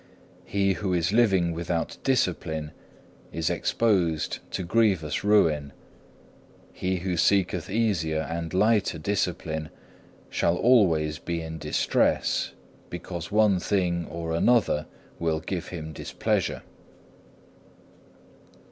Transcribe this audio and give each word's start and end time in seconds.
He 0.45 0.73
who 0.73 0.95
is 0.95 1.13
living 1.13 1.53
without 1.53 1.99
discipline 2.03 2.71
is 3.31 3.51
exposed 3.51 4.39
to 4.49 4.63
grievous 4.63 5.23
ruin. 5.23 5.73
He 6.73 6.95
who 6.95 7.15
seeketh 7.15 7.69
easier 7.69 8.21
and 8.21 8.51
lighter 8.51 8.97
discipline 8.97 9.69
shall 10.27 10.55
always 10.57 11.19
be 11.19 11.43
in 11.43 11.59
distress, 11.59 12.51
because 12.89 13.31
one 13.31 13.59
thing 13.59 14.07
or 14.07 14.33
another 14.33 14.87
will 15.19 15.39
give 15.39 15.67
him 15.67 15.93
displeasure. 15.93 16.63